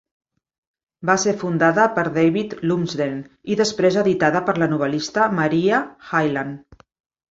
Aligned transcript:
Va 1.09 1.15
ser 1.23 1.33
fundada 1.43 1.85
per 1.99 2.07
David 2.17 2.57
Lumsden 2.71 3.21
i 3.57 3.61
després 3.63 4.01
editada 4.07 4.45
per 4.51 4.59
la 4.65 4.73
novel·lista 4.77 5.33
Maria 5.41 5.87
Hyland. 6.13 6.87